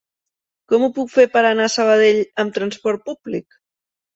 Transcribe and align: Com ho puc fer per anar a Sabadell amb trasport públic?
Com 0.71 0.85
ho 0.85 0.89
puc 0.95 1.11
fer 1.17 1.25
per 1.35 1.43
anar 1.49 1.67
a 1.67 1.73
Sabadell 1.75 2.23
amb 2.45 2.59
trasport 2.59 3.07
públic? 3.13 3.63